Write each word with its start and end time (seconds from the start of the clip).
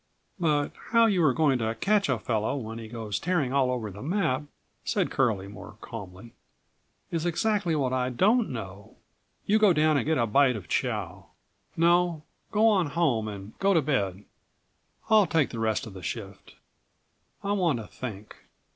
"But 0.39 0.71
how 0.89 1.05
you 1.05 1.23
are 1.23 1.31
going 1.31 1.59
to 1.59 1.75
catch 1.75 2.09
a 2.09 2.17
fellow50 2.17 2.61
when 2.63 2.79
he 2.79 2.87
goes 2.87 3.19
tearing 3.19 3.53
all 3.53 3.69
over 3.69 3.91
the 3.91 4.01
map," 4.01 4.45
said 4.83 5.11
Curlie, 5.11 5.47
more 5.47 5.77
calmly, 5.79 6.33
"is 7.11 7.23
exactly 7.23 7.75
what 7.75 7.93
I 7.93 8.09
don't 8.09 8.49
know. 8.49 8.95
You 9.45 9.59
go 9.59 9.73
down 9.73 9.97
and 9.97 10.05
get 10.07 10.17
a 10.17 10.25
bite 10.25 10.55
of 10.55 10.67
chow. 10.67 11.27
No, 11.77 12.23
go 12.51 12.67
on 12.67 12.87
home 12.87 13.27
and 13.27 13.53
go 13.59 13.75
to 13.75 13.81
bed. 13.83 14.23
I'll 15.11 15.27
take 15.27 15.51
the 15.51 15.59
rest 15.59 15.85
of 15.85 15.93
the 15.93 16.01
shift. 16.01 16.55
I 17.43 17.51
want 17.51 17.77
to 17.77 17.85
think. 17.85 18.37